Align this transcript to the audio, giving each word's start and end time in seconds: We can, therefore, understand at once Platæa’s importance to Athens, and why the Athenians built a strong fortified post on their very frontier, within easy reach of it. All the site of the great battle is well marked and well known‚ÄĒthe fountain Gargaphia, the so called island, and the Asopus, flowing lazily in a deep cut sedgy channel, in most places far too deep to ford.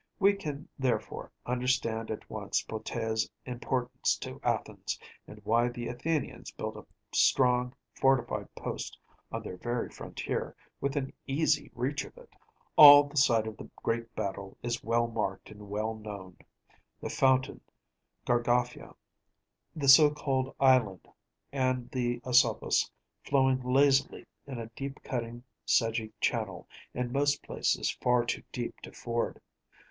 We 0.17 0.33
can, 0.33 0.67
therefore, 0.79 1.31
understand 1.45 2.09
at 2.09 2.27
once 2.27 2.65
Platæa’s 2.67 3.29
importance 3.45 4.17
to 4.17 4.41
Athens, 4.43 4.97
and 5.27 5.39
why 5.43 5.67
the 5.69 5.87
Athenians 5.89 6.49
built 6.49 6.75
a 6.75 6.87
strong 7.13 7.75
fortified 7.93 8.51
post 8.55 8.97
on 9.31 9.43
their 9.43 9.57
very 9.57 9.89
frontier, 9.91 10.55
within 10.79 11.13
easy 11.27 11.69
reach 11.75 12.03
of 12.03 12.17
it. 12.17 12.31
All 12.77 13.03
the 13.03 13.15
site 13.15 13.45
of 13.45 13.57
the 13.57 13.69
great 13.75 14.15
battle 14.15 14.57
is 14.63 14.83
well 14.83 15.05
marked 15.05 15.51
and 15.51 15.69
well 15.69 15.93
known‚ÄĒthe 15.93 17.11
fountain 17.19 17.61
Gargaphia, 18.25 18.95
the 19.75 19.87
so 19.87 20.09
called 20.09 20.55
island, 20.59 21.07
and 21.53 21.91
the 21.91 22.21
Asopus, 22.25 22.89
flowing 23.23 23.61
lazily 23.61 24.25
in 24.47 24.57
a 24.57 24.69
deep 24.69 25.03
cut 25.03 25.23
sedgy 25.63 26.11
channel, 26.19 26.67
in 26.95 27.11
most 27.11 27.43
places 27.43 27.91
far 28.01 28.25
too 28.25 28.41
deep 28.51 28.79
to 28.81 28.91
ford. 28.91 29.39